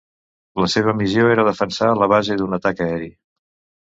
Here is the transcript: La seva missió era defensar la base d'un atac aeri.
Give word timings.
La 0.61 0.69
seva 0.75 0.95
missió 1.01 1.27
era 1.33 1.45
defensar 1.49 1.91
la 1.99 2.09
base 2.15 2.39
d'un 2.41 2.59
atac 2.59 2.83
aeri. 2.87 3.15